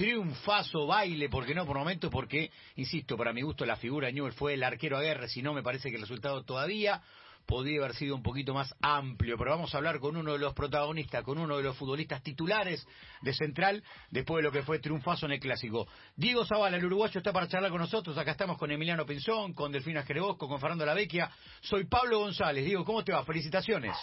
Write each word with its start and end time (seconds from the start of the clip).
triunfazo, 0.00 0.86
baile, 0.86 1.28
porque 1.28 1.54
no 1.54 1.66
por 1.66 1.76
momentos, 1.76 2.10
porque, 2.10 2.50
insisto, 2.76 3.18
para 3.18 3.34
mi 3.34 3.42
gusto 3.42 3.66
la 3.66 3.76
figura 3.76 4.10
Newell 4.10 4.32
fue 4.32 4.54
el 4.54 4.62
arquero 4.62 4.96
a 4.96 5.02
guerra, 5.02 5.28
si 5.28 5.42
no 5.42 5.52
me 5.52 5.62
parece 5.62 5.90
que 5.90 5.96
el 5.96 6.00
resultado 6.00 6.42
todavía 6.42 7.02
podría 7.44 7.80
haber 7.80 7.94
sido 7.94 8.14
un 8.16 8.22
poquito 8.22 8.54
más 8.54 8.74
amplio, 8.80 9.36
pero 9.36 9.50
vamos 9.50 9.74
a 9.74 9.76
hablar 9.76 10.00
con 10.00 10.16
uno 10.16 10.32
de 10.32 10.38
los 10.38 10.54
protagonistas, 10.54 11.22
con 11.22 11.36
uno 11.36 11.58
de 11.58 11.64
los 11.64 11.76
futbolistas 11.76 12.22
titulares 12.22 12.86
de 13.20 13.34
Central, 13.34 13.84
después 14.10 14.38
de 14.38 14.44
lo 14.44 14.52
que 14.52 14.62
fue 14.62 14.78
triunfazo 14.78 15.26
en 15.26 15.32
el 15.32 15.40
Clásico. 15.40 15.86
Diego 16.16 16.46
Zavala, 16.46 16.78
el 16.78 16.84
uruguayo, 16.86 17.18
está 17.18 17.30
para 17.30 17.46
charlar 17.46 17.70
con 17.70 17.82
nosotros, 17.82 18.16
acá 18.16 18.30
estamos 18.30 18.56
con 18.56 18.70
Emiliano 18.70 19.04
Pinzón, 19.04 19.52
con 19.52 19.70
Delfina 19.70 20.02
Jerebosco, 20.02 20.48
con 20.48 20.58
Fernando 20.60 20.86
Lavecchia, 20.86 21.30
soy 21.60 21.84
Pablo 21.84 22.20
González, 22.20 22.64
Diego, 22.64 22.86
¿cómo 22.86 23.04
te 23.04 23.12
va? 23.12 23.22
Felicitaciones. 23.22 23.98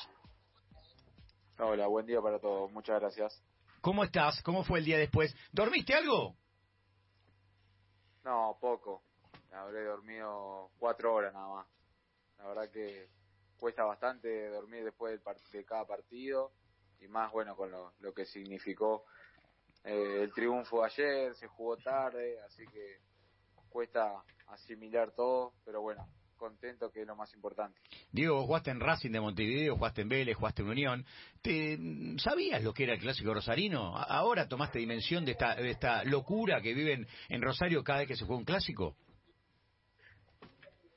Hola, 1.57 1.87
buen 1.87 2.05
día 2.05 2.21
para 2.21 2.37
todos, 2.37 2.71
muchas 2.71 2.99
gracias. 2.99 3.56
¿Cómo 3.87 4.03
estás? 4.03 4.41
¿Cómo 4.41 4.65
fue 4.65 4.79
el 4.79 4.85
día 4.85 4.97
después? 4.97 5.33
¿Dormiste 5.53 5.93
algo? 5.93 6.35
No, 8.25 8.57
poco. 8.59 9.01
Habré 9.53 9.85
dormido 9.85 10.71
cuatro 10.77 11.13
horas 11.13 11.33
nada 11.33 11.47
más. 11.47 11.67
La 12.37 12.47
verdad 12.47 12.69
que 12.69 13.07
cuesta 13.57 13.85
bastante 13.85 14.49
dormir 14.49 14.83
después 14.83 15.17
de 15.53 15.63
cada 15.63 15.85
partido 15.85 16.51
y 16.99 17.07
más 17.07 17.31
bueno 17.31 17.55
con 17.55 17.71
lo, 17.71 18.13
que 18.13 18.25
significó 18.25 19.05
eh, 19.85 20.19
el 20.23 20.33
triunfo 20.33 20.83
ayer, 20.83 21.33
se 21.35 21.47
jugó 21.47 21.77
tarde, 21.77 22.41
así 22.41 22.67
que 22.67 22.97
cuesta 23.69 24.21
asimilar 24.47 25.13
todo, 25.13 25.53
pero 25.63 25.79
bueno, 25.79 26.05
contento 26.47 26.89
que 26.89 27.01
es 27.01 27.07
lo 27.07 27.15
más 27.15 27.33
importante. 27.33 27.79
Diego, 28.11 28.45
jugaste 28.45 28.71
en 28.71 28.79
Racing 28.79 29.11
de 29.11 29.19
Montevideo, 29.19 29.75
jugaste 29.75 30.01
en 30.01 30.09
Vélez, 30.09 30.37
jugaste 30.37 30.61
en 30.61 30.69
Unión. 30.69 31.05
¿Te, 31.41 31.77
¿Sabías 32.19 32.63
lo 32.63 32.73
que 32.73 32.83
era 32.83 32.93
el 32.93 32.99
clásico 32.99 33.33
rosarino? 33.33 33.97
¿Ahora 33.97 34.47
tomaste 34.47 34.79
dimensión 34.79 35.25
de 35.25 35.31
esta, 35.33 35.55
de 35.55 35.71
esta 35.71 36.05
locura 36.05 36.61
que 36.61 36.73
viven 36.73 37.05
en 37.27 37.41
Rosario 37.41 37.83
cada 37.83 37.99
vez 37.99 38.07
que 38.07 38.15
se 38.15 38.25
juega 38.25 38.39
un 38.39 38.45
clásico? 38.45 38.95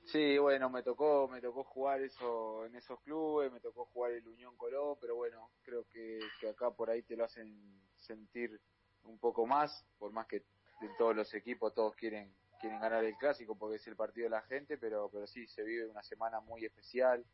Sí, 0.05 0.39
bueno, 0.39 0.71
me 0.71 0.83
tocó, 0.83 1.29
me 1.29 1.41
tocó 1.41 1.65
jugar 1.65 2.01
eso 2.01 2.67
en 2.67 2.75
esos 2.77 3.01
clubes, 3.01 3.53
me 3.53 3.61
tocó 3.61 3.87
jugar 3.87 4.13
el 4.13 4.27
Unión 4.27 4.57
Colón, 4.57 4.97
pero 5.01 5.17
bueno, 5.17 5.51
creo 5.63 5.85
que, 5.93 6.21
que 6.41 6.49
acá 6.49 6.71
por 6.71 6.91
ahí 6.91 7.03
te 7.03 7.17
lo 7.17 7.25
hacen 7.25 7.81
sentir 7.97 8.61
un 9.05 9.19
poco 9.19 9.47
más, 9.47 9.85
por 9.99 10.13
más 10.13 10.27
que 10.27 10.45
en 10.81 10.97
todos 10.97 11.15
los 11.15 11.33
equipos 11.35 11.75
todos 11.75 11.95
quieren 11.95 12.35
quieren 12.61 12.81
ganar 12.81 13.05
el 13.05 13.17
clásico 13.17 13.57
porque 13.57 13.77
es 13.77 13.87
el 13.87 13.97
partido 13.97 14.25
de 14.25 14.31
la 14.31 14.43
gente, 14.43 14.77
pero 14.79 15.09
pero 15.11 15.27
sí 15.27 15.47
se 15.47 15.65
vive 15.65 15.87
una 15.87 16.03
semana 16.03 16.41
muy 16.41 16.65
especial. 16.65 17.25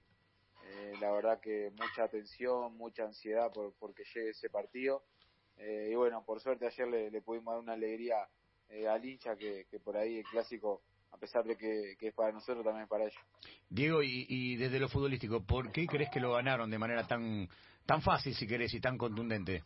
Eh, 0.64 0.94
la 1.00 1.10
verdad 1.12 1.40
que 1.40 1.70
mucha 1.72 2.04
atención, 2.04 2.76
mucha 2.76 3.04
ansiedad 3.04 3.52
por 3.52 3.74
porque 3.74 4.04
llegue 4.14 4.30
ese 4.30 4.48
partido. 4.48 5.02
Eh, 5.58 5.90
y 5.92 5.94
bueno, 5.94 6.24
por 6.24 6.40
suerte 6.40 6.66
ayer 6.66 6.88
le, 6.88 7.22
pudimos 7.22 7.54
dar 7.54 7.62
una 7.62 7.72
alegría 7.72 8.16
eh, 8.68 8.86
al 8.86 9.04
hincha 9.04 9.36
que, 9.36 9.66
por 9.82 9.96
ahí 9.96 10.18
el 10.18 10.24
clásico 10.24 10.82
a 11.12 11.18
pesar 11.18 11.44
de 11.44 11.56
que, 11.56 11.96
que, 11.98 12.08
es 12.08 12.14
para 12.14 12.32
nosotros, 12.32 12.62
también 12.62 12.82
es 12.82 12.90
para 12.90 13.04
ellos. 13.04 13.22
Diego, 13.70 14.02
y, 14.02 14.26
y, 14.28 14.56
desde 14.56 14.78
lo 14.78 14.88
futbolístico, 14.88 15.40
¿por 15.40 15.72
qué 15.72 15.86
crees 15.86 16.10
que 16.10 16.20
lo 16.20 16.32
ganaron 16.32 16.70
de 16.70 16.78
manera 16.78 17.06
tan 17.06 17.48
tan 17.86 18.02
fácil, 18.02 18.34
si 18.34 18.46
querés, 18.46 18.74
y 18.74 18.80
tan 18.80 18.98
contundente? 18.98 19.62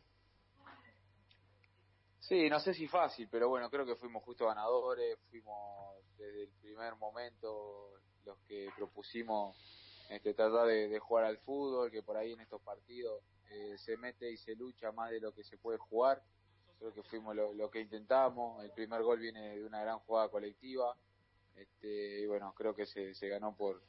Sí, 2.21 2.49
no 2.51 2.61
sé 2.61 2.75
si 2.75 2.87
fácil, 2.87 3.29
pero 3.31 3.49
bueno, 3.49 3.71
creo 3.71 3.87
que 3.87 3.97
fuimos 3.97 4.23
justo 4.23 4.47
ganadores, 4.47 5.19
fuimos 5.31 5.97
desde 6.19 6.45
el 6.45 6.51
primer 6.61 6.95
momento 6.97 7.93
los 8.25 8.39
que 8.47 8.69
propusimos 8.77 9.57
este, 10.11 10.35
tratar 10.35 10.67
de, 10.67 10.99
jugar 10.99 11.25
al 11.25 11.39
fútbol, 11.39 11.91
que 11.91 12.03
por 12.03 12.17
ahí 12.17 12.33
en 12.33 12.41
estos 12.41 12.61
partidos 12.61 13.23
eh, 13.51 13.77
se 13.79 13.97
mete 13.97 14.31
y 14.31 14.37
se 14.37 14.55
lucha 14.55 14.93
más 14.93 15.11
de 15.11 15.21
lo 15.21 15.33
que 15.33 15.43
se 15.43 15.57
puede 15.57 15.79
jugar. 15.79 16.23
Creo 16.79 16.93
que 16.93 17.03
fuimos 17.03 17.35
lo, 17.35 17.55
lo 17.55 17.71
que 17.71 17.81
intentamos. 17.81 18.63
El 18.63 18.73
primer 18.73 19.03
gol 19.03 19.19
viene 19.19 19.57
de 19.57 19.65
una 19.65 19.81
gran 19.81 19.99
jugada 20.01 20.29
colectiva 20.29 20.95
este, 21.55 22.21
y 22.21 22.27
bueno, 22.27 22.55
creo 22.55 22.75
que 22.75 22.87
se, 22.87 23.15
se 23.15 23.29
ganó 23.29 23.57
por, 23.57 23.83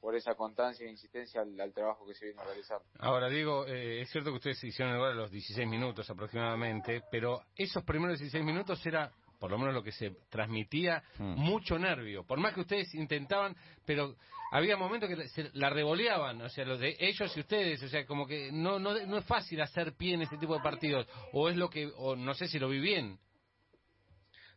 por 0.00 0.16
esa 0.16 0.34
constancia 0.34 0.86
e 0.86 0.90
insistencia 0.90 1.42
al, 1.42 1.60
al, 1.60 1.72
trabajo 1.72 2.06
que 2.06 2.14
se 2.14 2.26
viene 2.26 2.42
realizando. 2.42 2.84
Ahora, 2.98 3.28
digo, 3.28 3.66
eh, 3.66 4.00
es 4.00 4.10
cierto 4.10 4.30
que 4.30 4.36
ustedes 4.36 4.64
hicieron 4.64 4.94
el 4.94 5.00
gol 5.00 5.10
a 5.10 5.14
los 5.14 5.30
16 5.30 5.68
minutos 5.68 6.08
aproximadamente, 6.08 7.02
pero 7.10 7.42
esos 7.54 7.84
primeros 7.84 8.18
16 8.18 8.42
minutos 8.44 8.84
era, 8.86 9.12
por 9.38 9.50
lo 9.50 9.58
menos 9.58 9.74
lo 9.74 9.82
que 9.82 9.92
se 9.92 10.10
transmitía, 10.30 11.02
hmm. 11.18 11.34
mucho 11.36 11.78
nervio. 11.78 12.24
Por 12.24 12.38
más 12.38 12.54
que 12.54 12.60
ustedes 12.60 12.94
intentaban, 12.94 13.54
pero 13.84 14.16
había 14.52 14.76
momentos 14.76 15.08
que 15.08 15.28
se 15.28 15.50
la 15.52 15.68
revoleaban, 15.68 16.40
o 16.40 16.48
sea, 16.48 16.64
los 16.64 16.80
de 16.80 16.96
ellos 16.98 17.36
y 17.36 17.40
ustedes, 17.40 17.82
o 17.82 17.88
sea, 17.88 18.06
como 18.06 18.26
que 18.26 18.50
no, 18.50 18.78
no, 18.78 18.94
no 19.06 19.18
es 19.18 19.24
fácil 19.26 19.60
hacer 19.60 19.94
pie 19.94 20.14
en 20.14 20.22
este 20.22 20.38
tipo 20.38 20.54
de 20.54 20.62
partidos, 20.62 21.06
o 21.32 21.48
es 21.48 21.56
lo 21.56 21.68
que, 21.68 21.92
o 21.96 22.16
no 22.16 22.34
sé 22.34 22.48
si 22.48 22.58
lo 22.58 22.68
vi 22.68 22.80
bien. 22.80 23.18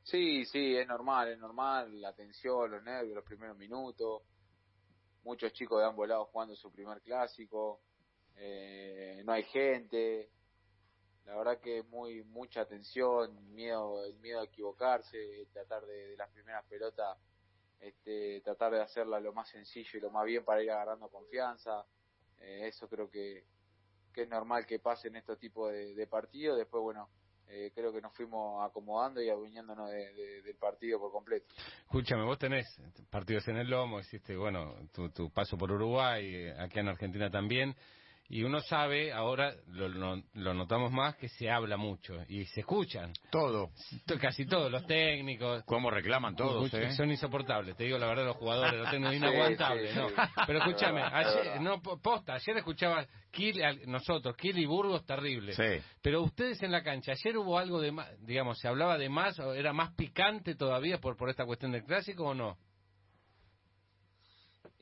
Sí, 0.04 0.46
sí, 0.46 0.76
es 0.76 0.88
normal, 0.88 1.30
es 1.30 1.40
normal, 1.40 2.02
la 2.02 2.14
tensión, 2.14 2.72
los 2.72 2.84
nervios, 2.84 3.16
los 3.16 3.24
primeros 3.24 3.58
minutos, 3.58 4.24
muchos 5.24 5.54
chicos 5.54 5.80
de 5.80 5.88
ambos 5.88 6.08
lados 6.08 6.30
jugando 6.32 6.56
su 6.56 6.72
primer 6.72 7.02
clásico, 7.02 7.82
eh, 8.36 9.22
no 9.26 9.34
hay 9.34 9.44
gente, 9.44 10.30
la 11.26 11.36
verdad 11.38 11.60
que 11.60 11.80
es 11.80 11.88
muy 11.88 12.24
mucha 12.24 12.66
tensión, 12.66 13.54
miedo, 13.54 14.04
el 14.06 14.16
miedo 14.16 14.42
a 14.42 14.46
equivocarse, 14.46 15.48
tratar 15.54 15.86
de, 15.86 16.10
de 16.10 16.18
las 16.18 16.30
primeras 16.30 16.66
pelotas, 16.66 17.18
este, 17.80 18.42
tratar 18.42 18.74
de 18.74 18.82
hacerla 18.82 19.20
lo 19.20 19.34
más 19.34 19.50
sencillo 19.50 19.98
y 19.98 20.02
lo 20.02 20.10
más 20.10 20.26
bien 20.26 20.44
para 20.44 20.64
ir 20.64 20.72
agarrando 20.72 21.10
confianza, 21.10 21.86
eh, 22.40 22.68
eso 22.68 22.88
creo 22.88 23.10
que, 23.10 23.46
que 24.14 24.24
es 24.24 24.30
normal 24.30 24.66
que 24.66 24.80
pase 24.80 25.08
en 25.08 25.16
estos 25.16 25.40
tipos 25.40 25.72
de, 25.72 25.94
de 25.94 26.08
partidos, 26.08 26.58
después 26.58 26.82
bueno, 26.82 27.10
eh, 27.50 27.72
creo 27.74 27.94
que 27.94 28.02
nos 28.02 28.14
fuimos 28.14 28.64
acomodando 28.64 29.22
y 29.22 29.30
adueñándonos 29.30 29.90
de, 29.90 30.14
de, 30.14 30.42
del 30.42 30.56
partido 30.56 31.00
por 31.00 31.12
completo. 31.12 31.48
Escúchame, 31.86 32.24
vos 32.24 32.38
tenés 32.38 32.66
partidos 33.10 33.48
en 33.48 33.58
el 33.58 33.70
lomo, 33.70 34.00
hiciste, 34.00 34.36
bueno, 34.36 34.76
tu, 34.92 35.10
tu 35.10 35.30
paso 35.30 35.58
por 35.58 35.72
Uruguay, 35.72 36.50
aquí 36.58 36.80
en 36.80 36.88
Argentina 36.88 37.30
también, 37.30 37.76
y 38.30 38.44
uno 38.44 38.62
sabe, 38.62 39.12
ahora 39.12 39.54
lo, 39.68 39.88
lo, 39.88 40.22
lo, 40.34 40.54
notamos 40.54 40.92
más, 40.92 41.16
que 41.18 41.28
se 41.28 41.50
habla 41.50 41.78
mucho 41.78 42.16
y 42.28 42.46
se 42.46 42.62
escuchan. 42.62 43.12
Todo. 43.30 43.72
Casi 44.20 44.46
todos, 44.46 44.72
los 44.72 44.86
técnicos. 44.86 45.64
¿Cómo 45.66 45.92
reclaman 45.92 46.36
todos? 46.36 46.74
Eh? 46.74 46.92
Son 46.92 47.12
insoportables, 47.12 47.76
te 47.76 47.84
digo 47.84 47.98
la 47.98 48.08
verdad, 48.08 48.26
los 48.26 48.38
jugadores, 48.38 48.80
los 48.80 48.90
técnicos 48.90 49.16
inaguantables. 49.16 49.92
Sí, 49.92 50.00
sí, 50.00 50.06
sí. 50.08 50.16
¿no? 50.16 50.46
Pero 50.48 50.60
escúchame, 50.60 51.02
ayer, 51.04 51.62
no, 51.62 51.82
posta, 51.82 52.36
ayer 52.36 52.58
escuchaba 52.58 53.06
Kiel, 53.32 53.82
nosotros, 53.88 54.36
Kiel 54.38 54.58
y 54.60 54.66
Burgos, 54.66 55.06
terrible. 55.06 55.54
Sí. 55.54 55.84
Pero 56.02 56.24
ustedes 56.24 56.62
en 56.64 56.72
la 56.72 56.82
cancha, 56.82 57.12
ayer 57.12 57.38
hubo 57.38 57.58
algo 57.58 57.82
de 57.82 57.92
más, 57.92 58.10
digamos, 58.26 58.58
se 58.60 58.68
hablaba 58.68 58.98
de 58.98 59.10
más, 59.10 59.38
o 59.40 59.54
era 59.54 59.74
más 59.74 59.94
picante 59.96 60.56
todavía 60.56 60.98
por, 61.00 61.18
por 61.18 61.30
esta 61.30 61.46
cuestión 61.46 61.72
del 61.72 61.84
clásico 61.84 62.26
o 62.26 62.34
no? 62.34 62.58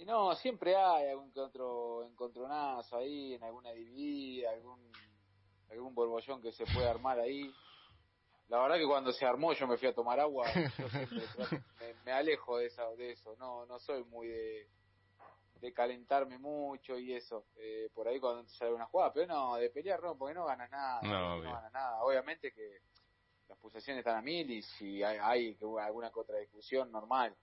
Y 0.02 0.06
no, 0.06 0.34
siempre 0.34 0.76
hay 0.76 1.10
algún 1.10 1.32
que 1.32 1.40
otro 1.40 2.04
encontronazo 2.06 2.98
ahí, 2.98 3.36
en 3.36 3.44
alguna 3.44 3.70
dividida, 3.70 4.50
algún, 4.50 4.92
algún 5.70 5.94
borbollón 5.94 6.42
que 6.42 6.52
se 6.52 6.66
puede 6.66 6.90
armar 6.90 7.20
ahí. 7.20 7.54
La 8.48 8.64
verdad 8.64 8.78
que 8.78 8.88
cuando 8.88 9.12
se 9.12 9.28
armó 9.28 9.54
yo 9.54 9.68
me 9.68 9.78
fui 9.78 9.88
a 9.88 9.94
tomar 9.94 10.20
agua, 10.20 10.48
yo 10.56 10.90
siempre 10.90 11.22
me, 11.80 11.94
me, 12.04 12.12
alejo 12.14 12.58
de, 12.58 12.66
esa, 12.66 12.90
de 12.96 13.12
eso, 13.12 13.36
no, 13.38 13.68
no 13.68 13.78
soy 13.78 14.04
muy 14.06 14.28
de, 14.28 14.68
de 15.60 15.72
calentarme 15.72 16.40
mucho 16.40 16.98
y 16.98 17.14
eso, 17.14 17.46
eh, 17.58 17.88
por 17.94 18.08
ahí 18.08 18.20
cuando 18.20 18.50
sale 18.50 18.74
una 18.74 18.88
jugada, 18.88 19.14
pero 19.14 19.28
no, 19.28 19.56
de 19.58 19.70
pelear 19.70 20.02
no, 20.02 20.18
porque 20.18 20.34
no 20.34 20.46
ganas 20.46 20.72
nada, 20.72 21.00
no, 21.04 21.44
no 21.44 21.54
ganas 21.54 21.72
nada. 21.74 22.04
Obviamente 22.04 22.52
que 22.52 22.80
las 23.48 23.58
pulsaciones 23.60 24.00
están 24.00 24.18
a 24.18 24.22
mil 24.24 24.50
y 24.50 24.64
si 24.64 25.04
hay, 25.04 25.20
hay 25.22 25.58
alguna 25.80 26.12
otra 26.16 26.40
discusión 26.40 26.92
normal, 26.92 27.38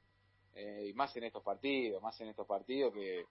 eh, 0.59 0.89
y 0.89 0.93
más 0.93 1.17
en 1.17 1.23
estos 1.23 1.45
partidos, 1.45 2.03
más 2.03 2.21
en 2.21 2.29
estos 2.29 2.45
partidos 2.45 2.93
que, 2.93 3.27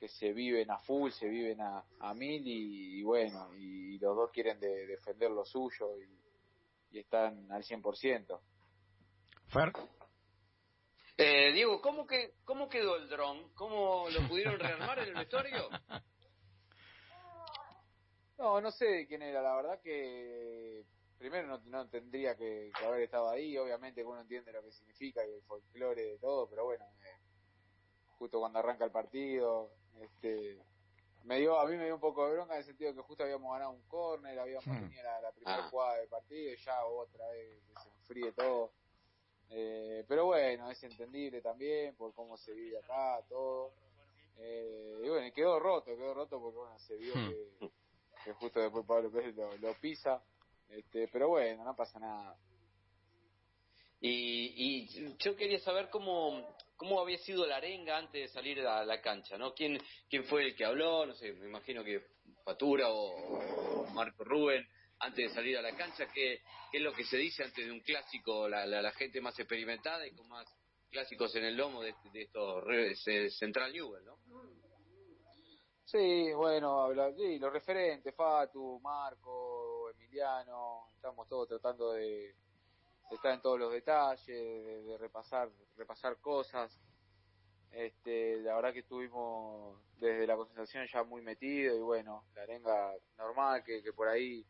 que 0.00 0.08
se 0.08 0.32
viven 0.32 0.70
a 0.70 0.78
full, 0.78 1.10
se 1.10 1.28
viven 1.28 1.60
a, 1.60 1.84
a 2.00 2.14
mil 2.14 2.46
y, 2.46 3.00
y 3.00 3.02
bueno, 3.02 3.54
y, 3.54 3.96
y, 3.96 3.98
los 3.98 4.16
dos 4.16 4.30
quieren 4.30 4.58
de, 4.58 4.86
defender 4.86 5.30
lo 5.30 5.44
suyo 5.44 5.98
y, 5.98 6.96
y 6.96 7.00
están 7.00 7.52
al 7.52 7.62
100%. 7.62 8.40
Fer. 9.48 9.72
Eh, 11.18 11.52
Diego, 11.52 11.82
¿cómo, 11.82 12.06
que, 12.06 12.32
¿cómo 12.46 12.70
quedó 12.70 12.96
el 12.96 13.10
dron? 13.10 13.52
¿Cómo 13.54 14.08
lo 14.08 14.26
pudieron 14.26 14.58
rearmar 14.58 15.00
en 15.00 15.08
el 15.08 15.14
vestuario? 15.14 15.68
No, 18.38 18.60
no 18.60 18.70
sé 18.70 19.04
quién 19.08 19.22
era, 19.22 19.42
la 19.42 19.56
verdad 19.56 19.80
que 19.82 20.84
primero 21.18 21.48
no, 21.48 21.58
no 21.66 21.88
tendría 21.88 22.36
que, 22.36 22.70
que, 22.78 22.84
haber 22.84 23.02
estado 23.02 23.28
ahí, 23.28 23.58
obviamente 23.58 24.00
que 24.00 24.06
uno 24.06 24.20
entiende 24.20 24.52
lo 24.52 24.62
que 24.62 24.72
significa 24.72 25.26
y 25.26 25.32
el 25.32 25.42
folclore 25.42 26.02
de 26.02 26.18
todo, 26.18 26.48
pero 26.48 26.64
bueno, 26.64 26.84
eh, 27.04 27.18
justo 28.18 28.38
cuando 28.38 28.60
arranca 28.60 28.84
el 28.84 28.90
partido, 28.90 29.70
este 30.00 30.58
me 31.24 31.40
dio, 31.40 31.58
a 31.58 31.66
mí 31.66 31.76
me 31.76 31.84
dio 31.84 31.94
un 31.94 32.00
poco 32.00 32.26
de 32.26 32.34
bronca 32.34 32.54
en 32.54 32.60
el 32.60 32.64
sentido 32.64 32.94
que 32.94 33.02
justo 33.02 33.22
habíamos 33.22 33.52
ganado 33.52 33.72
un 33.72 33.82
córner, 33.82 34.38
habíamos 34.38 34.66
hmm. 34.66 34.80
tenido 34.80 35.02
la, 35.02 35.20
la 35.20 35.32
primera 35.32 35.64
ah. 35.64 35.68
jugada 35.70 35.96
del 35.96 36.08
partido 36.08 36.52
y 36.52 36.56
ya 36.56 36.84
otra 36.86 37.28
vez 37.28 37.60
que 37.66 37.82
se 37.82 37.88
enfríe 37.88 38.32
todo. 38.32 38.72
Eh, 39.50 40.04
pero 40.08 40.26
bueno, 40.26 40.70
es 40.70 40.82
entendible 40.84 41.40
también 41.40 41.94
por 41.96 42.14
cómo 42.14 42.36
se 42.36 42.52
vive 42.52 42.78
acá, 42.78 43.20
todo. 43.28 43.72
Eh, 44.38 45.00
y 45.04 45.08
bueno, 45.08 45.32
quedó 45.34 45.58
roto, 45.58 45.96
quedó 45.96 46.14
roto 46.14 46.40
porque 46.40 46.58
bueno, 46.58 46.78
se 46.78 46.96
vio 46.96 47.14
hmm. 47.14 47.28
que, 47.28 47.70
que 48.24 48.32
justo 48.32 48.60
después 48.60 48.86
Pablo 48.86 49.10
Pérez 49.10 49.34
lo, 49.34 49.54
lo 49.58 49.74
pisa 49.74 50.22
Este, 50.68 51.08
pero 51.08 51.28
bueno, 51.28 51.64
no 51.64 51.74
pasa 51.74 51.98
nada. 51.98 52.36
Y, 54.00 54.86
y 54.86 55.16
yo 55.18 55.34
quería 55.36 55.58
saber 55.58 55.88
cómo, 55.90 56.56
cómo 56.76 57.00
había 57.00 57.18
sido 57.18 57.46
la 57.46 57.56
arenga 57.56 57.98
antes 57.98 58.22
de 58.22 58.28
salir 58.28 58.60
a 58.60 58.84
la 58.84 59.00
cancha, 59.00 59.36
¿no? 59.36 59.52
¿Quién, 59.52 59.78
quién 60.08 60.24
fue 60.24 60.44
el 60.44 60.54
que 60.54 60.64
habló? 60.64 61.04
No 61.04 61.14
sé, 61.14 61.32
me 61.32 61.48
imagino 61.48 61.82
que 61.82 62.00
Fatura 62.44 62.86
o, 62.88 63.86
Marco 63.92 64.24
Rubén, 64.24 64.66
antes 65.00 65.28
de 65.28 65.34
salir 65.34 65.58
a 65.58 65.62
la 65.62 65.76
cancha, 65.76 66.06
¿qué, 66.06 66.40
qué 66.70 66.78
es 66.78 66.82
lo 66.82 66.92
que 66.92 67.04
se 67.04 67.16
dice 67.16 67.42
antes 67.42 67.66
de 67.66 67.72
un 67.72 67.80
clásico, 67.80 68.48
la, 68.48 68.64
la, 68.64 68.92
gente 68.92 69.20
más 69.20 69.36
experimentada 69.38 70.06
y 70.06 70.12
con 70.12 70.28
más 70.28 70.46
clásicos 70.90 71.34
en 71.34 71.44
el 71.44 71.56
lomo 71.56 71.82
de, 71.82 71.94
de 72.12 72.22
estos 72.22 72.64
Central 73.36 73.72
Newell, 73.72 74.04
¿no? 74.04 74.18
Sí, 75.84 76.32
bueno, 76.34 76.82
habla, 76.82 77.12
sí, 77.14 77.38
los 77.38 77.52
referentes, 77.52 78.14
Fatu, 78.14 78.78
Marco, 78.80 79.57
Emiliano, 80.08 80.88
estamos 80.94 81.28
todos 81.28 81.48
tratando 81.48 81.92
de, 81.92 82.34
estar 83.10 83.34
en 83.34 83.42
todos 83.42 83.58
los 83.58 83.70
detalles, 83.70 84.26
de, 84.26 84.96
repasar, 84.96 85.50
repasar 85.76 86.16
cosas. 86.16 86.80
Este, 87.70 88.40
la 88.40 88.54
verdad 88.54 88.72
que 88.72 88.78
estuvimos 88.78 89.78
desde 89.98 90.26
la 90.26 90.36
concentración 90.36 90.86
ya 90.90 91.02
muy 91.02 91.20
metidos 91.20 91.76
y 91.76 91.82
bueno, 91.82 92.24
la 92.34 92.42
arenga 92.42 92.94
normal 93.18 93.62
que, 93.62 93.82
que 93.82 93.92
por 93.92 94.08
ahí 94.08 94.46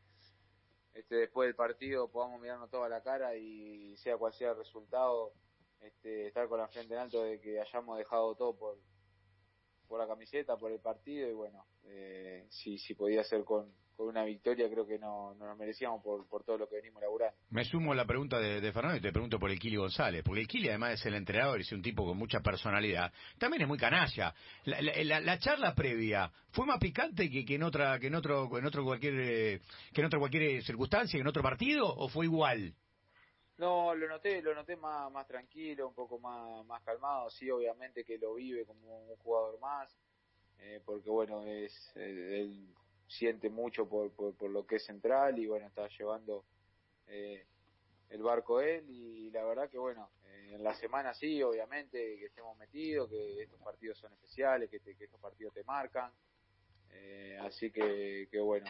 este, 0.95 1.17
después 1.17 1.49
del 1.49 1.57
partido 1.57 2.09
podamos 2.09 2.41
mirarnos 2.41 2.71
toda 2.71 2.89
la 2.89 3.03
cara 3.03 3.35
y 3.35 3.97
sea 3.97 4.17
cual 4.17 4.33
sea 4.35 4.53
el 4.53 4.59
resultado, 4.59 5.33
este, 5.81 6.29
estar 6.29 6.49
con 6.49 6.61
la 6.61 6.69
frente 6.69 6.95
en 6.95 7.01
alto 7.01 7.25
de 7.25 7.41
que 7.41 7.61
hayamos 7.61 7.99
dejado 7.99 8.37
todo 8.37 8.57
por, 8.57 8.79
por 9.89 9.99
la 9.99 10.07
camiseta, 10.07 10.57
por 10.57 10.71
el 10.71 10.79
partido 10.79 11.29
y 11.29 11.33
bueno, 11.33 11.67
eh, 11.83 12.47
si, 12.49 12.79
si 12.79 12.95
podía 12.95 13.25
ser 13.25 13.43
con, 13.45 13.75
con 13.99 14.07
una 14.07 14.25
victoria 14.25 14.71
creo 14.71 14.87
que 14.87 14.97
no, 14.97 15.35
no 15.35 15.47
nos 15.47 15.59
merecíamos 15.59 16.01
por, 16.05 16.25
por 16.29 16.45
todo 16.45 16.57
lo 16.57 16.69
que 16.69 16.77
venimos 16.77 17.03
laburando. 17.03 17.37
Me 17.51 17.65
sumo 17.65 17.93
a 17.93 17.97
la 17.97 18.05
pregunta 18.05 18.39
de, 18.39 18.61
de, 18.61 18.73
Fernando 18.73 18.97
y 18.97 19.01
te 19.01 19.11
pregunto 19.11 19.41
por 19.41 19.51
el 19.51 19.59
Kili 19.59 19.75
González, 19.75 20.23
porque 20.25 20.41
el 20.43 20.47
Kili 20.47 20.69
además 20.69 20.93
es 20.93 21.07
el 21.07 21.15
entrenador 21.15 21.59
y 21.59 21.63
es 21.63 21.73
un 21.73 21.83
tipo 21.83 22.07
con 22.07 22.17
mucha 22.17 22.39
personalidad, 22.39 23.13
también 23.39 23.63
es 23.63 23.69
muy 23.69 23.77
canalla. 23.77 24.33
La, 24.67 24.81
la, 24.81 25.19
la 25.19 25.39
charla 25.41 25.75
previa 25.75 26.31
fue 26.53 26.65
más 26.65 26.79
picante 26.79 27.29
que, 27.29 27.45
que, 27.45 27.57
en 27.57 27.65
otra 27.65 27.99
que 27.99 28.07
en 28.07 28.15
otro 28.15 28.57
en 28.57 28.67
otro 28.67 28.85
cualquier 28.85 29.15
eh, 29.19 29.61
que 29.93 30.01
en 30.01 30.07
otra 30.07 30.21
cualquier 30.21 30.63
circunstancia, 30.63 31.19
que 31.19 31.23
en 31.23 31.27
otro 31.27 31.43
partido 31.43 31.93
o 31.93 32.09
fue 32.09 32.27
igual. 32.27 32.73
No, 33.57 33.97
lo 33.97 34.07
noté, 34.07 34.41
lo 34.41 34.55
noté 34.55 34.77
más, 34.77 35.11
más 35.11 35.27
tranquilo, 35.27 35.89
un 35.89 35.95
poco 35.95 36.21
más, 36.21 36.65
más 36.67 36.81
calmado. 36.85 37.29
Sí, 37.31 37.51
obviamente 37.51 38.05
que 38.05 38.17
lo 38.17 38.35
vive 38.35 38.65
como 38.65 39.11
un 39.11 39.17
jugador 39.17 39.59
más, 39.59 39.93
eh, 40.61 40.81
porque 40.85 41.11
bueno, 41.11 41.43
es 41.43 41.73
él 41.97 42.73
siente 43.09 43.49
mucho 43.49 43.89
por, 43.89 44.13
por, 44.13 44.51
lo 44.51 44.67
que 44.67 44.77
es 44.77 44.85
central 44.85 45.39
y 45.39 45.47
bueno, 45.47 45.67
está 45.67 45.89
llevando 45.99 46.45
eh, 47.07 47.47
el 48.11 48.23
barco 48.23 48.61
él 48.61 48.85
y, 48.89 49.31
la 49.31 49.45
verdad 49.45 49.71
que 49.71 49.79
bueno, 49.79 50.11
eh, 50.27 50.53
en 50.55 50.63
la 50.63 50.75
semana 50.75 51.15
sí, 51.15 51.43
obviamente 51.43 51.99
que 52.19 52.27
estemos 52.27 52.57
metidos, 52.59 53.09
que 53.09 53.43
estos 53.43 53.61
partidos 53.61 53.99
son 53.99 54.13
especiales, 54.13 54.71
que, 54.71 54.81
que 54.81 55.05
estos 55.05 55.21
partidos 55.21 55.55
te 55.55 55.65
marcan, 55.65 56.13
así 57.41 57.71
que, 57.71 58.29
que 58.31 58.41
bueno, 58.41 58.69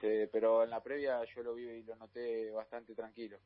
pero 0.00 0.62
en 0.62 0.70
la 0.70 0.82
previa 0.82 1.20
yo 1.34 1.42
lo 1.42 1.54
vi 1.54 1.64
y 1.64 1.82
lo 1.82 1.96
noté 1.96 2.50
bastante 2.50 2.94
tranquilo. 2.94 3.38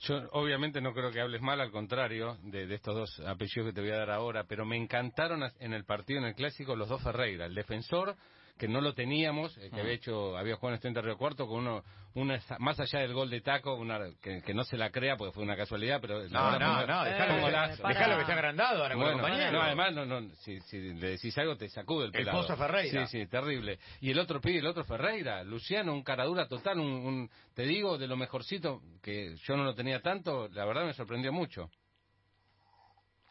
Yo 0.00 0.16
obviamente 0.32 0.80
no 0.80 0.92
creo 0.92 1.10
que 1.10 1.20
hables 1.20 1.40
mal, 1.40 1.60
al 1.60 1.70
contrario, 1.70 2.36
de, 2.42 2.66
de, 2.66 2.74
estos 2.74 2.94
dos 2.94 3.20
apellidos 3.26 3.68
que 3.68 3.74
te 3.74 3.80
voy 3.80 3.90
a 3.90 3.98
dar 3.98 4.10
ahora, 4.10 4.44
pero 4.44 4.64
me 4.64 4.76
encantaron 4.76 5.42
en 5.58 5.72
el 5.72 5.84
partido, 5.84 6.20
en 6.20 6.26
el 6.26 6.34
clásico, 6.34 6.76
los 6.76 6.88
dos 6.88 7.02
Ferreira, 7.02 7.46
el 7.46 7.54
defensor 7.54 8.16
que 8.58 8.68
no 8.68 8.80
lo 8.80 8.94
teníamos, 8.94 9.56
eh, 9.58 9.70
que 9.72 9.80
había 9.80 9.92
hecho, 9.92 10.36
había 10.36 10.56
jugado 10.56 10.78
en 10.82 10.94
Río 10.94 11.18
Cuarto 11.18 11.46
con 11.46 11.58
uno, 11.58 11.82
una, 12.14 12.40
más 12.58 12.80
allá 12.80 13.00
del 13.00 13.12
gol 13.12 13.28
de 13.28 13.42
taco, 13.42 13.74
una, 13.74 13.98
que, 14.22 14.40
que 14.42 14.54
no 14.54 14.64
se 14.64 14.78
la 14.78 14.90
crea 14.90 15.16
porque 15.16 15.32
fue 15.32 15.42
una 15.42 15.56
casualidad, 15.56 16.00
pero 16.00 16.26
no, 16.28 16.58
no, 16.58 16.86
no, 16.86 17.04
déjalo, 17.04 18.16
que 18.16 18.22
está 18.22 18.32
agrandado 18.32 18.82
ahora 18.82 18.96
bueno, 18.96 19.52
No, 19.52 19.62
además, 19.62 19.94
no, 19.94 20.06
no, 20.06 20.30
si, 20.36 20.58
si 20.60 20.78
le 20.94 21.10
decís 21.10 21.36
algo 21.38 21.56
te 21.56 21.68
sacude 21.68 22.06
el 22.06 22.12
pelado. 22.12 22.46
El 22.48 22.56
Ferreira. 22.56 23.06
Sí, 23.06 23.18
sí, 23.18 23.26
terrible. 23.26 23.78
Y 24.00 24.10
el 24.10 24.18
otro 24.18 24.40
pide, 24.40 24.58
el 24.58 24.66
otro 24.66 24.84
Ferreira, 24.84 25.44
Luciano, 25.44 25.92
un 25.92 26.02
caradura 26.02 26.48
total, 26.48 26.80
un, 26.80 26.88
un, 26.88 27.30
te 27.54 27.64
digo, 27.64 27.98
de 27.98 28.06
lo 28.06 28.16
mejorcito, 28.16 28.80
que 29.02 29.36
yo 29.36 29.56
no 29.56 29.64
lo 29.64 29.74
tenía 29.74 30.00
tanto, 30.00 30.48
la 30.48 30.64
verdad 30.64 30.86
me 30.86 30.94
sorprendió 30.94 31.32
mucho. 31.32 31.70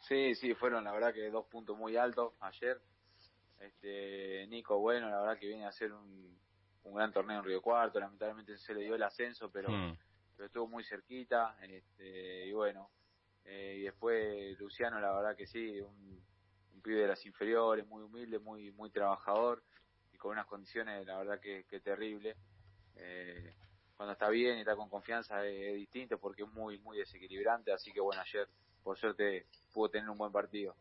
Sí, 0.01 0.35
sí, 0.35 0.53
fueron 0.53 0.83
la 0.83 0.91
verdad 0.91 1.13
que 1.13 1.29
dos 1.31 1.47
puntos 1.47 1.75
muy 1.75 1.97
altos 1.97 2.33
ayer. 2.39 2.79
Este, 3.59 4.45
Nico, 4.47 4.79
bueno, 4.79 5.09
la 5.09 5.19
verdad 5.21 5.37
que 5.37 5.47
viene 5.47 5.65
a 5.65 5.69
hacer 5.69 5.93
un, 5.93 6.37
un 6.83 6.95
gran 6.95 7.11
torneo 7.11 7.39
en 7.39 7.45
Río 7.45 7.61
Cuarto, 7.61 7.99
lamentablemente 7.99 8.57
se 8.57 8.73
le 8.73 8.81
dio 8.81 8.95
el 8.95 9.03
ascenso, 9.03 9.49
pero, 9.49 9.69
mm. 9.69 9.97
pero 10.35 10.47
estuvo 10.47 10.67
muy 10.67 10.83
cerquita, 10.83 11.57
este, 11.61 12.47
y 12.47 12.53
bueno, 12.53 12.89
eh, 13.43 13.77
y 13.79 13.81
después 13.83 14.57
Luciano, 14.59 14.99
la 14.99 15.13
verdad 15.13 15.35
que 15.35 15.47
sí, 15.47 15.79
un, 15.81 16.23
un 16.73 16.81
pibe 16.81 17.01
de 17.01 17.07
las 17.07 17.25
inferiores, 17.25 17.87
muy 17.87 18.03
humilde, 18.03 18.39
muy 18.39 18.71
muy 18.71 18.89
trabajador, 18.89 19.63
y 20.13 20.17
con 20.17 20.31
unas 20.31 20.45
condiciones, 20.45 21.05
la 21.05 21.17
verdad 21.17 21.39
que, 21.39 21.65
que 21.65 21.79
terrible. 21.79 22.35
Eh, 22.97 23.53
cuando 23.97 24.13
está 24.13 24.29
bien 24.29 24.57
y 24.57 24.61
está 24.61 24.75
con 24.75 24.89
confianza 24.89 25.45
es, 25.45 25.69
es 25.69 25.75
distinto 25.75 26.17
porque 26.17 26.43
es 26.43 26.49
muy 26.49 26.77
muy 26.79 26.97
desequilibrante, 26.97 27.71
así 27.71 27.91
que 27.91 27.99
bueno, 28.01 28.21
ayer 28.21 28.47
por 28.83 28.97
suerte 28.97 29.47
pudo 29.73 29.89
tener 29.89 30.09
un 30.09 30.17
buen 30.17 30.31
partido. 30.31 30.75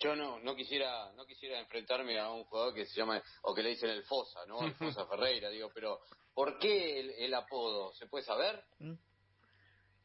Yo 0.00 0.16
no, 0.16 0.40
no 0.40 0.56
quisiera, 0.56 1.12
no 1.12 1.26
quisiera 1.26 1.58
enfrentarme 1.58 2.18
a 2.18 2.30
un 2.30 2.44
jugador 2.44 2.74
que 2.74 2.86
se 2.86 2.98
llama, 2.98 3.22
o 3.42 3.54
que 3.54 3.62
le 3.62 3.70
dicen 3.70 3.90
el 3.90 4.02
Fosa, 4.04 4.40
¿no? 4.46 4.62
El 4.62 4.74
Fosa 4.74 5.06
Ferreira, 5.08 5.50
digo, 5.50 5.70
pero 5.74 6.00
¿por 6.32 6.58
qué 6.58 7.00
el, 7.18 7.34
apodo? 7.34 7.92
¿Se 7.94 8.06
puede 8.06 8.24
saber? 8.24 8.64
Mm. 8.78 8.94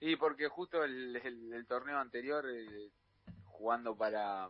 Y 0.02 0.16
porque 0.18 0.50
justo 0.50 0.84
el, 0.84 1.16
el, 1.16 1.66
torneo 1.66 1.98
anterior, 1.98 2.46
eh, 2.50 2.92
jugando 3.46 3.98
para 3.98 4.50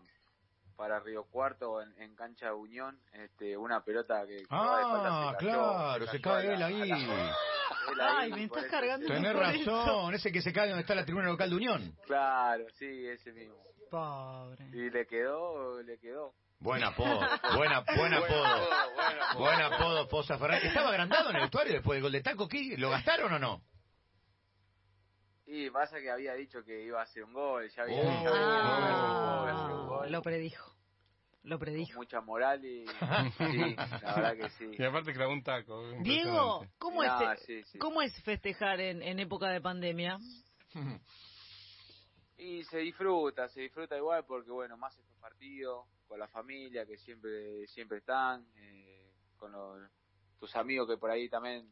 para 0.76 1.00
Río 1.00 1.24
Cuarto 1.26 1.82
en, 1.82 2.16
cancha 2.16 2.48
de 2.48 2.54
Unión, 2.54 3.00
este, 3.14 3.56
una 3.56 3.82
pelota 3.82 4.26
que, 4.28 4.44
ah, 4.50 5.34
claro, 5.40 6.06
se 6.08 6.20
cae 6.20 6.54
él 6.54 6.64
ahí. 6.64 6.92
Ay, 8.02 8.32
me 8.32 8.44
estás 8.44 8.66
cargando. 8.66 9.08
Tenés 9.08 9.34
razón, 9.34 10.14
ese 10.14 10.32
que 10.32 10.42
se 10.42 10.52
cae 10.52 10.68
donde 10.68 10.82
está 10.82 10.96
la 10.96 11.06
tribuna 11.06 11.28
local 11.28 11.50
de 11.50 11.56
Unión. 11.56 11.96
Claro, 12.06 12.66
sí, 12.74 13.08
ese 13.08 13.32
mismo. 13.32 13.56
Pobre. 13.96 14.66
Y 14.74 14.90
le 14.90 15.08
quedó, 15.08 15.82
le 15.82 15.98
quedó. 15.98 16.34
Buen 16.60 16.84
apodo, 16.84 17.18
buena, 17.56 17.82
buen 17.96 18.14
apodo. 18.14 18.68
Buen 19.38 19.62
apodo, 19.62 20.08
Fosa 20.08 20.38
Ferrer. 20.38 20.66
¿Estaba 20.66 20.90
agrandado 20.90 21.30
en 21.30 21.38
el 21.38 21.44
vestuario 21.44 21.74
después 21.74 21.96
del 21.96 22.04
gol 22.04 22.12
de 22.12 22.22
Taco? 22.22 22.46
¿Qué? 22.50 22.76
¿Lo 22.78 22.90
gastaron 22.90 23.32
o 23.32 23.40
no? 23.40 23.62
Y 25.46 25.70
pasa 25.70 26.02
que 26.02 26.12
había 26.12 26.34
dicho 26.34 26.62
que 26.66 26.84
iba 26.84 27.00
a 27.00 27.04
hacer 27.04 27.24
un 27.24 27.32
gol, 27.32 27.70
ya 27.70 27.84
había 27.84 28.02
dicho 28.02 28.34
ah, 28.34 30.06
Lo 30.10 30.22
predijo. 30.22 30.74
Lo 31.44 31.58
predijo. 31.58 32.00
mucha 32.00 32.20
moral 32.20 32.66
y 32.66 32.86
sí, 33.38 33.76
la 34.02 34.16
verdad 34.16 34.36
que 34.36 34.50
sí. 34.58 34.72
Y 34.78 34.84
aparte 34.84 35.14
clavó 35.14 35.32
un 35.32 35.44
taco. 35.44 35.90
Diego, 36.02 36.66
¿cómo, 36.80 37.02
es, 37.04 37.12
¿cómo 37.80 38.02
es 38.02 38.12
festejar 38.24 38.82
en, 38.82 39.02
en 39.04 39.20
época 39.20 39.48
de 39.50 39.62
pandemia? 39.62 40.18
Y 42.38 42.64
se 42.66 42.80
disfruta, 42.80 43.48
se 43.48 43.62
disfruta 43.62 43.98
igual 43.98 44.26
porque, 44.26 44.52
bueno, 44.52 44.78
más 44.78 44.98
estos 44.98 45.16
partidos, 45.18 45.86
con 46.08 46.20
la 46.20 46.28
familia 46.28 46.86
que 46.86 46.98
siempre 46.98 47.66
siempre 47.68 48.00
están, 48.00 48.46
eh, 48.56 49.12
con 49.38 49.52
los, 49.52 49.90
tus 50.40 50.56
amigos 50.56 50.88
que 50.88 50.98
por 50.98 51.10
ahí 51.10 51.30
también 51.30 51.72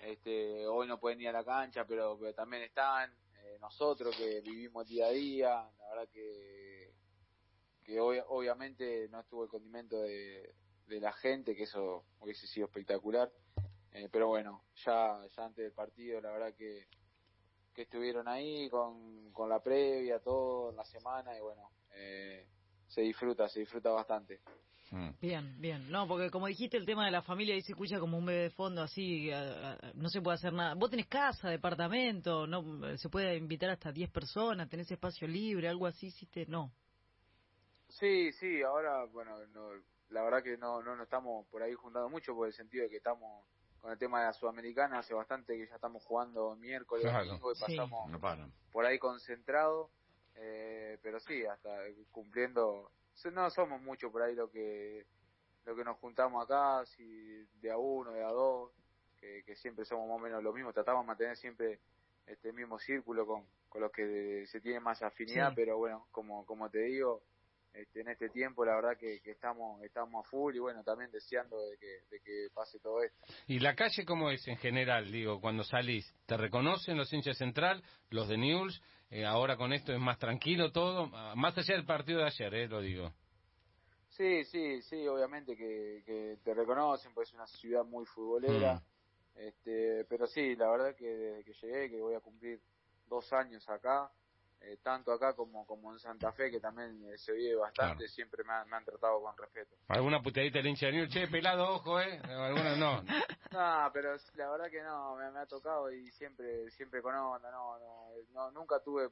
este, 0.00 0.66
hoy 0.66 0.86
no 0.88 0.98
pueden 0.98 1.20
ir 1.20 1.28
a 1.28 1.32
la 1.32 1.44
cancha, 1.44 1.84
pero, 1.86 2.18
pero 2.18 2.34
también 2.34 2.64
están, 2.64 3.12
eh, 3.36 3.58
nosotros 3.60 4.16
que 4.16 4.40
vivimos 4.40 4.86
día 4.86 5.06
a 5.06 5.10
día, 5.10 5.70
la 5.78 5.88
verdad 5.90 6.08
que, 6.12 6.92
que 7.84 8.00
hoy, 8.00 8.18
obviamente 8.26 9.08
no 9.08 9.20
estuvo 9.20 9.44
el 9.44 9.50
condimento 9.50 10.00
de, 10.02 10.54
de 10.86 11.00
la 11.00 11.12
gente, 11.12 11.54
que 11.54 11.62
eso 11.62 12.04
hubiese 12.20 12.46
sido 12.46 12.66
espectacular, 12.66 13.30
eh, 13.92 14.08
pero 14.10 14.28
bueno, 14.28 14.64
ya, 14.74 15.24
ya 15.28 15.44
antes 15.44 15.64
del 15.64 15.72
partido, 15.72 16.20
la 16.20 16.32
verdad 16.32 16.54
que 16.54 16.88
que 17.74 17.82
estuvieron 17.82 18.28
ahí 18.28 18.68
con, 18.68 19.32
con 19.32 19.48
la 19.48 19.60
previa, 19.60 20.18
todo 20.20 20.70
en 20.70 20.76
la 20.76 20.84
semana 20.84 21.36
y 21.36 21.40
bueno, 21.40 21.70
eh, 21.94 22.46
se 22.86 23.02
disfruta, 23.02 23.48
se 23.48 23.60
disfruta 23.60 23.90
bastante. 23.90 24.40
Mm. 24.90 25.10
Bien, 25.20 25.60
bien. 25.60 25.90
No, 25.90 26.06
porque 26.06 26.30
como 26.30 26.46
dijiste, 26.46 26.76
el 26.76 26.84
tema 26.84 27.06
de 27.06 27.10
la 27.10 27.22
familia 27.22 27.54
ahí 27.54 27.62
se 27.62 27.72
escucha 27.72 27.98
como 27.98 28.18
un 28.18 28.26
bebé 28.26 28.42
de 28.42 28.50
fondo, 28.50 28.82
así, 28.82 29.30
no 29.94 30.10
se 30.10 30.20
puede 30.20 30.34
hacer 30.34 30.52
nada. 30.52 30.74
Vos 30.74 30.90
tenés 30.90 31.06
casa, 31.06 31.48
departamento, 31.48 32.46
no 32.46 32.96
se 32.98 33.08
puede 33.08 33.36
invitar 33.36 33.70
hasta 33.70 33.90
10 33.90 34.10
personas, 34.10 34.68
tenés 34.68 34.90
espacio 34.90 35.26
libre, 35.26 35.68
algo 35.68 35.86
así, 35.86 36.08
hiciste, 36.08 36.44
no. 36.46 36.70
Sí, 37.88 38.32
sí, 38.32 38.62
ahora, 38.62 39.04
bueno, 39.06 39.38
la 40.10 40.22
verdad 40.22 40.42
que 40.42 40.58
no, 40.58 40.82
no 40.82 40.94
nos 40.94 41.04
estamos 41.04 41.46
por 41.46 41.62
ahí 41.62 41.72
juntando 41.72 42.10
mucho 42.10 42.34
por 42.34 42.46
el 42.46 42.52
sentido 42.52 42.84
de 42.84 42.90
que 42.90 42.96
estamos 42.96 43.46
con 43.82 43.90
el 43.90 43.98
tema 43.98 44.20
de 44.20 44.26
la 44.26 44.32
Sudamericana, 44.32 45.00
hace 45.00 45.12
bastante 45.12 45.58
que 45.58 45.66
ya 45.66 45.74
estamos 45.74 46.04
jugando 46.04 46.54
miércoles, 46.54 47.04
domingo 47.04 47.52
y 47.52 47.58
pasamos 47.58 48.08
por 48.70 48.86
ahí 48.86 48.96
concentrado, 49.00 49.90
eh, 50.36 50.98
pero 51.02 51.18
sí, 51.18 51.44
hasta 51.44 51.68
cumpliendo, 52.12 52.92
no 53.32 53.50
somos 53.50 53.82
mucho 53.82 54.12
por 54.12 54.22
ahí 54.22 54.36
lo 54.36 54.48
que 54.50 55.04
lo 55.64 55.76
que 55.76 55.84
nos 55.84 55.98
juntamos 55.98 56.44
acá, 56.44 56.86
si 56.86 57.44
de 57.60 57.70
a 57.72 57.76
uno, 57.76 58.12
de 58.12 58.24
a 58.24 58.28
dos, 58.28 58.70
que, 59.20 59.54
siempre 59.56 59.84
somos 59.84 60.08
más 60.08 60.16
o 60.16 60.20
menos 60.20 60.42
lo 60.42 60.52
mismo, 60.52 60.72
tratamos 60.72 61.02
de 61.02 61.06
mantener 61.08 61.36
siempre 61.36 61.80
este 62.26 62.52
mismo 62.52 62.78
círculo 62.78 63.26
con, 63.26 63.44
con 63.68 63.80
los 63.80 63.92
que 63.92 64.44
se 64.46 64.60
tiene 64.60 64.78
más 64.80 65.02
afinidad, 65.02 65.52
pero 65.54 65.76
bueno, 65.76 66.06
como, 66.12 66.46
como 66.46 66.70
te 66.70 66.80
digo, 66.80 67.22
este, 67.74 68.00
en 68.00 68.08
este 68.08 68.28
tiempo 68.28 68.64
la 68.64 68.74
verdad 68.74 68.96
que, 68.98 69.20
estamos 69.24 69.82
estamos 69.82 70.24
a 70.24 70.28
full 70.28 70.54
y 70.54 70.58
bueno, 70.58 70.82
también 70.84 71.10
deseando 71.10 71.58
de 71.58 71.78
que, 71.78 72.48
pase 72.54 72.78
todo 72.80 73.02
esto. 73.02 73.24
¿Y 73.46 73.58
la 73.60 73.74
calle 73.74 74.04
cómo 74.04 74.30
es 74.30 74.46
en 74.46 74.56
general? 74.58 75.10
Digo, 75.10 75.40
cuando 75.40 75.64
salís, 75.64 76.12
¿te 76.26 76.36
reconocen 76.36 76.96
los 76.96 77.12
hinchas 77.12 77.38
central, 77.38 77.82
los 78.10 78.28
de 78.28 78.36
News? 78.36 78.82
Eh, 79.10 79.24
ahora 79.24 79.56
con 79.56 79.72
esto 79.72 79.92
es 79.92 80.00
más 80.00 80.18
tranquilo 80.18 80.72
todo, 80.72 81.06
más 81.36 81.56
allá 81.56 81.74
del 81.74 81.84
partido 81.84 82.20
de 82.20 82.26
ayer, 82.26 82.54
eh, 82.54 82.68
lo 82.68 82.80
digo. 82.80 83.12
Sí, 84.10 84.44
sí, 84.44 84.82
sí, 84.82 85.06
obviamente 85.08 85.56
que, 85.56 86.38
te 86.44 86.54
reconocen, 86.54 87.14
pues 87.14 87.28
es 87.28 87.34
una 87.34 87.46
ciudad 87.46 87.84
muy 87.84 88.04
futbolera, 88.04 88.74
mm. 88.74 89.38
este, 89.38 90.04
pero 90.04 90.26
sí, 90.26 90.54
la 90.56 90.70
verdad 90.70 90.94
que 90.94 91.06
desde 91.06 91.44
que 91.44 91.52
llegué, 91.54 91.90
que 91.90 92.00
voy 92.00 92.14
a 92.14 92.20
cumplir 92.20 92.60
dos 93.06 93.32
años 93.32 93.66
acá, 93.70 94.10
eh, 94.64 94.78
tanto 94.82 95.12
acá 95.12 95.34
como, 95.34 95.66
como 95.66 95.92
en 95.92 95.98
Santa 95.98 96.32
Fe, 96.32 96.50
que 96.50 96.60
también 96.60 97.04
eh, 97.10 97.18
se 97.18 97.32
vive 97.32 97.56
bastante, 97.56 98.08
siempre 98.08 98.44
me, 98.44 98.52
han 98.52 98.84
tratado 98.84 99.20
con 99.20 99.36
respeto. 99.36 99.76
¿Alguna 99.88 100.22
puteadita 100.22 100.60
el 100.60 100.66
hincha 100.66 100.86
de 100.86 101.08
Che, 101.08 101.26
pelado, 101.28 101.74
ojo, 101.74 102.00
eh? 102.00 102.20
Alguna 102.24 102.76
no. 102.76 103.02
no, 103.52 103.90
pero 103.92 104.16
la 104.34 104.50
verdad 104.50 104.70
que 104.70 104.82
no, 104.82 105.16
me, 105.16 105.38
ha 105.38 105.46
tocado 105.46 105.90
y 105.90 106.10
siempre 106.12 106.70
siempre 106.70 107.02
con 107.02 107.14
onda, 107.14 107.50
no, 107.50 107.78
no, 107.78 108.10
no 108.32 108.50
nunca 108.52 108.80
tuve 108.80 109.10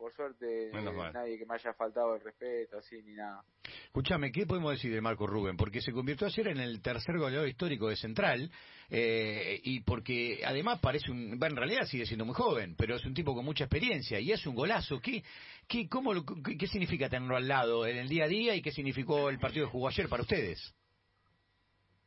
por 0.00 0.14
suerte 0.14 0.70
nadie 1.12 1.38
que 1.38 1.44
me 1.44 1.54
haya 1.54 1.74
faltado 1.74 2.14
el 2.14 2.22
respeto, 2.22 2.78
así 2.78 3.02
ni 3.02 3.12
nada. 3.12 3.44
Escúchame, 3.84 4.32
¿qué 4.32 4.46
podemos 4.46 4.72
decir 4.72 4.94
de 4.94 5.02
Marco 5.02 5.26
Rubén? 5.26 5.58
Porque 5.58 5.82
se 5.82 5.92
convirtió 5.92 6.26
ayer 6.26 6.48
en 6.48 6.58
el 6.58 6.80
tercer 6.80 7.18
goleador 7.18 7.46
histórico 7.46 7.90
de 7.90 7.96
Central 7.96 8.50
eh, 8.88 9.60
y 9.62 9.80
porque 9.80 10.40
además 10.42 10.80
parece 10.80 11.10
un, 11.10 11.38
bueno, 11.38 11.52
en 11.52 11.56
realidad 11.56 11.84
sigue 11.84 12.06
siendo 12.06 12.24
muy 12.24 12.34
joven, 12.34 12.76
pero 12.78 12.96
es 12.96 13.04
un 13.04 13.12
tipo 13.12 13.34
con 13.34 13.44
mucha 13.44 13.64
experiencia 13.64 14.18
y 14.18 14.32
es 14.32 14.46
un 14.46 14.54
golazo. 14.54 14.98
¿Qué, 15.00 15.22
qué, 15.68 15.86
cómo, 15.86 16.12
qué, 16.42 16.66
significa 16.66 17.10
tenerlo 17.10 17.36
al 17.36 17.46
lado 17.46 17.86
en 17.86 17.98
el 17.98 18.08
día 18.08 18.24
a 18.24 18.28
día 18.28 18.54
y 18.54 18.62
qué 18.62 18.72
significó 18.72 19.28
el 19.28 19.38
partido 19.38 19.66
que 19.66 19.72
jugó 19.72 19.88
ayer 19.88 20.08
para 20.08 20.22
ustedes? 20.22 20.74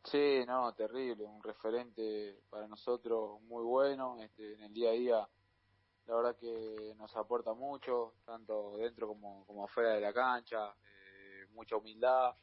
Sí, 0.06 0.44
no, 0.48 0.74
terrible, 0.74 1.26
un 1.26 1.44
referente 1.44 2.40
para 2.50 2.68
nosotros 2.68 3.40
muy 3.44 3.64
bueno, 3.64 4.18
este, 4.20 4.56
en 4.56 4.64
el 4.64 4.74
día 4.74 4.90
a 4.90 4.94
día 4.94 5.28
la 6.06 6.16
verdad 6.16 6.36
que 6.36 6.94
nos 6.98 7.16
aporta 7.16 7.54
mucho, 7.54 8.16
tanto 8.26 8.78
dentro 8.78 9.08
como, 9.08 9.46
como 9.46 9.64
afuera 9.64 9.92
de 9.92 10.02
la 10.02 10.14
cancha, 10.14 10.76
eh, 10.84 11.46
mucha 11.52 11.78
humildad. 11.78 12.36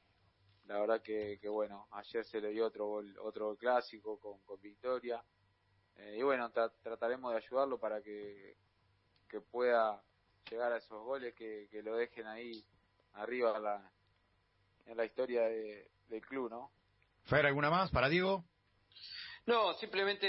La 0.67 0.81
verdad 0.81 1.03
que, 1.03 1.39
bueno, 1.49 1.89
ayer 1.91 2.25
se 2.25 2.41
le 2.41 2.51
dio 2.51 2.67
otro 2.67 3.03
otro 3.23 3.57
clásico 3.57 4.19
con, 4.21 4.41
con 4.45 4.61
victoria. 4.61 5.23
Eh, 5.97 6.17
y 6.19 6.23
bueno, 6.23 6.51
trataremos 6.51 7.33
de 7.33 7.39
ayudarlo 7.39 7.79
para 7.79 8.01
que, 8.01 8.57
que 9.29 9.41
pueda 9.41 10.03
llegar 10.49 10.73
a 10.73 10.79
esos 10.79 11.03
goles, 11.03 11.35
que, 11.35 11.69
que 11.71 11.83
lo 11.83 11.97
dejen 11.97 12.27
ahí 12.27 12.65
arriba 13.15 13.57
en 13.57 13.63
la, 13.65 13.93
en 14.87 14.97
la 14.97 15.05
historia 15.05 15.43
de, 15.43 15.91
del 16.09 16.21
club, 16.23 16.51
¿no? 16.51 16.71
Fer, 17.25 17.47
¿alguna 17.47 17.71
más 17.71 17.91
para 17.91 18.09
Diego? 18.09 18.45
No, 19.47 19.75
simplemente 19.75 20.27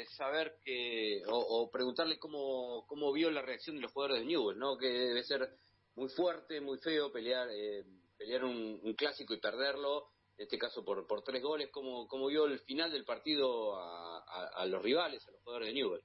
eh, 0.00 0.06
saber 0.16 0.58
que, 0.64 1.22
o, 1.28 1.70
preguntarle 1.70 2.18
cómo, 2.18 2.86
cómo 2.86 3.12
vio 3.12 3.30
la 3.30 3.42
reacción 3.42 3.76
de 3.76 3.82
los 3.82 3.92
jugadores 3.92 4.20
de 4.20 4.26
Newell, 4.26 4.58
¿no? 4.58 4.76
Que 4.76 4.88
debe 4.88 5.24
ser 5.24 5.50
muy 5.94 6.08
fuerte, 6.10 6.60
muy 6.60 6.78
feo 6.78 7.10
pelear, 7.10 7.48
eh, 7.50 7.84
pelear 8.16 8.44
un, 8.44 8.94
clásico 8.94 9.34
y 9.34 9.40
perderlo, 9.40 10.10
en 10.36 10.44
este 10.44 10.58
caso 10.58 10.84
por, 10.84 11.06
por 11.06 11.22
tres 11.22 11.42
goles. 11.42 11.70
¿Cómo, 11.70 12.06
cómo 12.06 12.26
vio 12.26 12.44
el 12.44 12.60
final 12.60 12.92
del 12.92 13.04
partido 13.04 13.74
a, 13.78 14.66
los 14.66 14.82
rivales, 14.82 15.26
a 15.26 15.30
los 15.30 15.40
jugadores 15.40 15.68
de 15.68 15.74
Newell? 15.74 16.02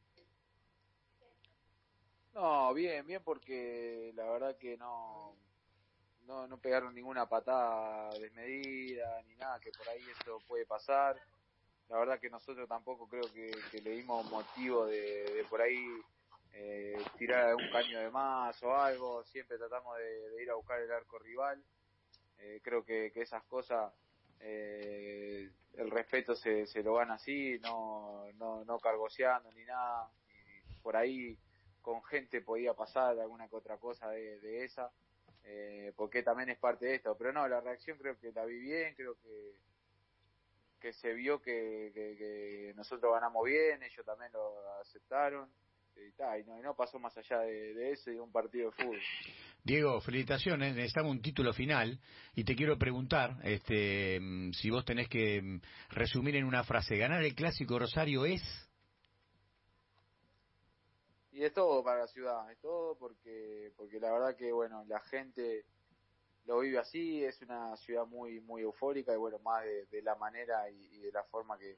No, 2.34 2.74
bien, 2.74 3.06
bien, 3.06 3.22
porque 3.24 4.14
la 4.16 4.32
verdad 4.32 4.58
que 4.58 4.78
no, 4.78 5.36
no, 6.24 6.48
no 6.48 6.58
pegaron 6.62 6.96
ninguna 6.96 7.28
patada 7.28 8.10
desmedida 8.18 9.22
ni 9.24 9.36
nada, 9.36 9.60
que 9.60 9.72
por 9.72 9.90
ahí 9.90 10.02
eso 10.18 10.40
puede 10.48 10.66
pasar 10.66 11.20
la 11.92 12.00
verdad 12.00 12.20
que 12.22 12.30
nosotros 12.30 12.70
tampoco 12.70 13.06
creo 13.08 13.24
que, 13.34 13.82
le 13.82 13.92
dimos 13.92 14.30
motivo 14.32 14.86
de, 14.86 15.46
por 15.50 15.62
ahí 15.62 15.86
eh, 16.54 16.98
tirar 17.18 17.50
algún 17.50 17.70
caño 17.70 18.00
de 18.00 18.10
más 18.10 18.64
o 18.64 18.74
algo, 18.74 19.26
siempre 19.26 19.58
tratamos 19.58 19.98
de, 19.98 20.42
ir 20.42 20.50
a 20.50 20.56
buscar 20.56 20.80
el 20.80 20.90
arco 20.90 21.20
rival, 21.20 21.62
eh, 22.40 22.62
creo 22.64 22.86
que, 22.86 23.12
esas 23.14 23.44
cosas 23.44 23.94
eh, 24.40 25.50
el 25.74 25.92
respeto 25.92 26.34
se, 26.34 26.66
se 26.66 26.82
lo 26.82 26.94
gana 26.94 27.16
así, 27.16 27.60
no, 27.62 28.26
no, 28.36 28.64
no 28.64 28.80
cargoseando 28.80 29.52
ni 29.52 29.66
nada, 29.66 30.10
y 30.70 30.76
por 30.76 30.96
ahí 30.96 31.38
con 31.82 32.02
gente 32.06 32.40
podía 32.40 32.74
pasar 32.74 33.20
alguna 33.20 33.50
que 33.50 33.56
otra 33.58 33.76
cosa 33.76 34.10
de, 34.12 34.40
de 34.40 34.64
esa, 34.64 34.90
porque 35.98 36.24
también 36.24 36.52
es 36.52 36.58
parte 36.58 36.86
de 36.86 36.96
esto, 36.96 37.18
pero 37.18 37.34
no, 37.34 37.46
la 37.50 37.60
reacción 37.60 37.98
creo 37.98 38.18
que 38.18 38.32
la 38.32 38.46
vi 38.46 38.60
bien, 38.60 38.96
creo 38.96 39.16
que 39.16 39.71
que 40.82 40.92
se 40.94 41.14
vio 41.14 41.42
que, 41.42 42.74
nosotros 42.76 43.14
ganamos 43.14 43.46
bien, 43.46 43.82
ellos 43.84 44.06
también 44.06 44.32
lo 44.34 44.60
aceptaron 44.82 45.50
y, 45.96 46.44
no, 46.48 46.62
no, 46.62 46.76
pasó 46.76 46.98
más 47.00 47.16
allá 47.18 47.40
de, 47.42 47.92
eso 47.92 48.12
y 48.12 48.18
un 48.18 48.32
partido 48.32 48.72
de 48.72 48.84
fútbol. 48.84 49.00
Diego, 49.64 50.02
felicitaciones, 50.02 50.76
necesitamos 50.76 51.12
un 51.12 51.22
título 51.22 51.54
final 51.54 52.00
y 52.34 52.44
te 52.44 52.56
quiero 52.56 52.78
preguntar 52.78 53.38
este, 53.44 54.20
si 54.54 54.70
vos 54.72 54.84
tenés 54.84 55.08
que 55.08 55.60
resumir 55.90 56.36
en 56.36 56.46
una 56.46 56.64
frase, 56.64 56.98
¿ganar 56.98 57.24
el 57.24 57.36
Clásico 57.36 57.78
Rosario 57.78 58.26
es? 58.26 58.42
Y 61.32 61.44
es 61.44 61.54
todo 61.54 61.84
para 61.84 62.00
la 62.00 62.08
ciudad, 62.08 62.52
es 62.52 62.60
todo 62.60 62.98
porque, 62.98 63.72
porque 63.78 64.00
la 64.00 64.12
verdad 64.12 64.36
que, 64.36 64.52
bueno, 64.52 64.84
la 64.88 65.00
gente 65.02 65.66
lo 66.46 66.60
vive 66.60 66.80
así, 66.80 67.24
es 67.24 67.42
una 67.42 67.76
ciudad 67.78 68.06
muy 68.06 68.40
muy 68.42 68.62
eufórica 68.64 69.14
y 69.14 69.18
bueno, 69.18 69.40
más 69.40 69.64
de, 69.64 70.02
la 70.02 70.16
manera 70.16 70.70
y, 70.70 70.98
de 71.00 71.12
la 71.12 71.24
forma 71.24 71.58
que, 71.58 71.78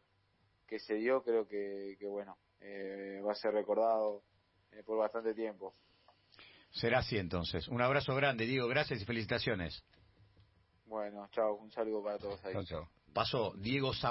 que 0.68 0.80
se 0.80 0.96
dio, 0.96 1.24
creo 1.24 1.48
que, 1.48 1.96
que 2.00 2.08
bueno, 2.08 2.38
eh, 2.62 3.22
va 3.26 3.34
a 3.34 3.36
ser 3.36 3.54
recordado 3.54 4.24
eh, 4.72 4.84
por 4.84 4.98
bastante 4.98 5.34
tiempo. 5.34 5.74
Será 6.72 7.00
así 7.00 7.18
entonces. 7.18 7.68
Un 7.68 7.82
abrazo 7.82 8.16
grande, 8.16 8.46
Diego, 8.46 8.68
gracias 8.68 9.02
y 9.02 9.06
felicitaciones. 9.06 9.84
Bueno, 10.86 11.28
chao, 11.32 11.56
un 11.56 11.72
saludo 11.72 12.04
para 12.04 12.18
todos 12.18 12.44
ahí. 12.46 12.54
Chao, 12.54 12.64
chao. 12.64 12.90
Pasó 13.14 13.54
Diego 13.58 13.94